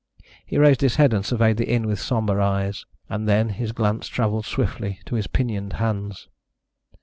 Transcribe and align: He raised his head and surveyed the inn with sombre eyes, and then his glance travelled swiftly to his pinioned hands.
He 0.43 0.57
raised 0.57 0.81
his 0.81 0.95
head 0.95 1.13
and 1.13 1.23
surveyed 1.23 1.57
the 1.57 1.69
inn 1.69 1.85
with 1.85 1.99
sombre 1.99 2.43
eyes, 2.43 2.87
and 3.07 3.29
then 3.29 3.49
his 3.49 3.71
glance 3.71 4.07
travelled 4.07 4.47
swiftly 4.47 4.99
to 5.05 5.13
his 5.13 5.27
pinioned 5.27 5.73
hands. 5.73 6.27